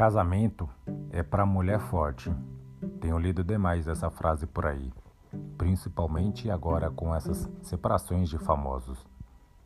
Casamento 0.00 0.66
é 1.10 1.22
para 1.22 1.44
mulher 1.44 1.78
forte. 1.78 2.34
Tenho 3.02 3.18
lido 3.18 3.44
demais 3.44 3.86
essa 3.86 4.08
frase 4.08 4.46
por 4.46 4.64
aí, 4.64 4.90
principalmente 5.58 6.50
agora 6.50 6.90
com 6.90 7.14
essas 7.14 7.46
separações 7.60 8.30
de 8.30 8.38
famosos. 8.38 9.06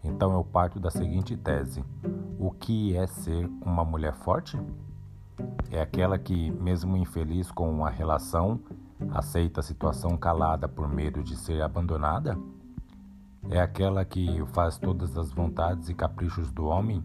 Então 0.03 0.35
eu 0.35 0.43
parto 0.43 0.81
da 0.81 0.91
seguinte 0.91 1.37
tese: 1.37 1.85
o 2.37 2.51
que 2.51 2.97
é 2.97 3.07
ser 3.07 3.49
uma 3.65 3.85
mulher 3.85 4.13
forte? 4.13 4.61
É 5.71 5.81
aquela 5.81 6.19
que, 6.19 6.51
mesmo 6.51 6.97
infeliz 6.97 7.53
com 7.53 7.71
uma 7.71 7.89
relação, 7.89 8.59
aceita 9.13 9.61
a 9.61 9.63
situação 9.63 10.17
calada 10.17 10.67
por 10.67 10.89
medo 10.89 11.23
de 11.23 11.37
ser 11.37 11.63
abandonada? 11.63 12.37
É 13.49 13.61
aquela 13.61 14.05
que 14.05 14.45
faz 14.47 14.79
todas 14.79 15.17
as 15.17 15.31
vontades 15.31 15.89
e 15.89 15.95
caprichos 15.95 16.51
do 16.51 16.65
homem 16.65 17.01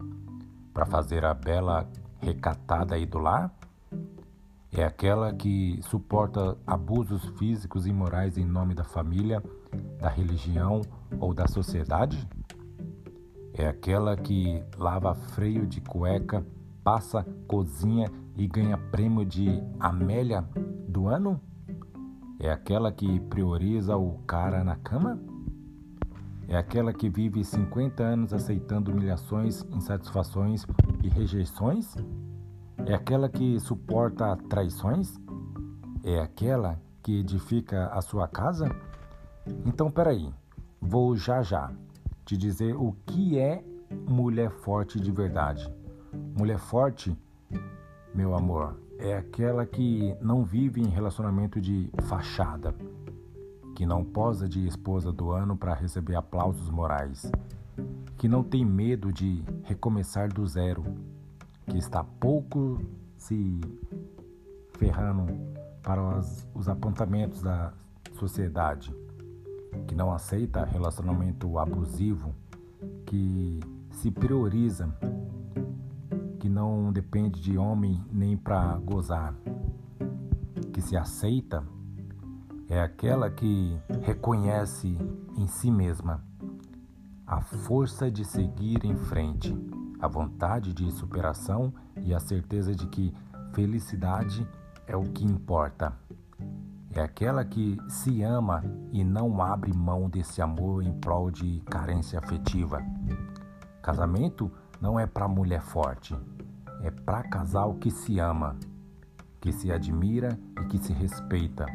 para 0.74 0.84
fazer 0.84 1.24
a 1.24 1.32
bela 1.32 1.88
recatada 2.20 2.98
e 2.98 3.06
do 3.06 3.18
lar? 3.18 3.52
É 4.72 4.84
aquela 4.84 5.32
que 5.32 5.80
suporta 5.82 6.56
abusos 6.66 7.24
físicos 7.38 7.86
e 7.86 7.92
morais 7.92 8.38
em 8.38 8.44
nome 8.44 8.72
da 8.72 8.84
família, 8.84 9.42
da 9.98 10.08
religião 10.08 10.82
ou 11.18 11.34
da 11.34 11.48
sociedade? 11.48 12.28
É 13.52 13.66
aquela 13.66 14.16
que 14.16 14.62
lava 14.78 15.14
freio 15.14 15.66
de 15.66 15.80
cueca, 15.80 16.46
passa, 16.84 17.26
cozinha 17.48 18.10
e 18.36 18.46
ganha 18.46 18.78
prêmio 18.78 19.24
de 19.24 19.62
Amélia 19.78 20.44
do 20.88 21.08
ano? 21.08 21.40
É 22.38 22.50
aquela 22.50 22.92
que 22.92 23.20
prioriza 23.20 23.96
o 23.96 24.18
cara 24.20 24.62
na 24.62 24.76
cama? 24.76 25.20
É 26.50 26.56
aquela 26.56 26.92
que 26.92 27.08
vive 27.08 27.44
50 27.44 28.02
anos 28.02 28.34
aceitando 28.34 28.90
humilhações, 28.90 29.64
insatisfações 29.70 30.66
e 31.00 31.08
rejeições? 31.08 31.94
É 32.84 32.92
aquela 32.92 33.28
que 33.28 33.60
suporta 33.60 34.36
traições? 34.48 35.14
É 36.02 36.18
aquela 36.18 36.76
que 37.04 37.20
edifica 37.20 37.86
a 37.92 38.00
sua 38.00 38.26
casa? 38.26 38.68
Então, 39.64 39.92
peraí, 39.92 40.28
vou 40.80 41.14
já 41.14 41.40
já 41.40 41.70
te 42.24 42.36
dizer 42.36 42.74
o 42.74 42.96
que 43.06 43.38
é 43.38 43.62
mulher 44.08 44.50
forte 44.50 44.98
de 44.98 45.12
verdade. 45.12 45.72
Mulher 46.36 46.58
forte, 46.58 47.16
meu 48.12 48.34
amor, 48.34 48.76
é 48.98 49.16
aquela 49.16 49.64
que 49.64 50.16
não 50.20 50.44
vive 50.44 50.80
em 50.80 50.88
relacionamento 50.88 51.60
de 51.60 51.88
fachada 52.08 52.74
que 53.80 53.86
não 53.86 54.04
posa 54.04 54.46
de 54.46 54.66
esposa 54.66 55.10
do 55.10 55.30
ano 55.30 55.56
para 55.56 55.72
receber 55.72 56.14
aplausos 56.14 56.68
morais, 56.68 57.32
que 58.18 58.28
não 58.28 58.44
tem 58.44 58.62
medo 58.62 59.10
de 59.10 59.42
recomeçar 59.62 60.30
do 60.30 60.46
zero, 60.46 60.84
que 61.66 61.78
está 61.78 62.04
pouco 62.04 62.78
se 63.16 63.58
ferrando 64.74 65.34
para 65.82 66.18
os, 66.18 66.46
os 66.54 66.68
apontamentos 66.68 67.40
da 67.40 67.72
sociedade, 68.18 68.94
que 69.86 69.94
não 69.94 70.12
aceita 70.12 70.62
relacionamento 70.62 71.58
abusivo, 71.58 72.34
que 73.06 73.60
se 73.92 74.10
prioriza, 74.10 74.94
que 76.38 76.50
não 76.50 76.92
depende 76.92 77.40
de 77.40 77.56
homem 77.56 77.98
nem 78.12 78.36
para 78.36 78.76
gozar, 78.76 79.34
que 80.70 80.82
se 80.82 80.98
aceita 80.98 81.64
é 82.70 82.80
aquela 82.80 83.28
que 83.28 83.76
reconhece 84.02 84.96
em 85.36 85.46
si 85.48 85.72
mesma 85.72 86.22
a 87.26 87.40
força 87.40 88.08
de 88.08 88.24
seguir 88.24 88.84
em 88.84 88.94
frente, 88.94 89.52
a 90.00 90.06
vontade 90.06 90.72
de 90.72 90.88
superação 90.92 91.74
e 92.00 92.14
a 92.14 92.20
certeza 92.20 92.72
de 92.72 92.86
que 92.86 93.12
felicidade 93.52 94.46
é 94.86 94.96
o 94.96 95.02
que 95.02 95.24
importa. 95.24 95.92
É 96.92 97.00
aquela 97.00 97.44
que 97.44 97.76
se 97.88 98.22
ama 98.22 98.62
e 98.92 99.02
não 99.02 99.42
abre 99.42 99.72
mão 99.72 100.08
desse 100.08 100.40
amor 100.40 100.84
em 100.84 100.92
prol 100.92 101.28
de 101.28 101.60
carência 101.66 102.20
afetiva. 102.20 102.80
Casamento 103.82 104.50
não 104.80 104.98
é 104.98 105.06
para 105.06 105.26
mulher 105.26 105.60
forte, 105.60 106.16
é 106.82 106.90
para 106.90 107.24
casal 107.24 107.74
que 107.74 107.90
se 107.90 108.20
ama, 108.20 108.56
que 109.40 109.52
se 109.52 109.72
admira 109.72 110.38
e 110.60 110.66
que 110.66 110.78
se 110.78 110.92
respeita 110.92 111.66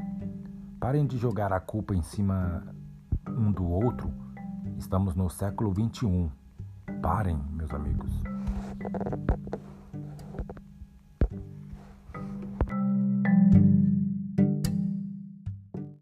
Parem 0.85 1.07
de 1.07 1.17
jogar 1.17 1.51
a 1.51 1.59
culpa 1.59 1.95
em 1.95 2.03
cima 2.03 2.63
um 3.27 3.51
do 3.51 3.65
outro. 3.65 4.13
Estamos 4.77 5.15
no 5.15 5.27
século 5.31 5.73
21. 5.73 6.29
Parem, 7.01 7.39
meus 7.53 7.73
amigos. 7.73 8.11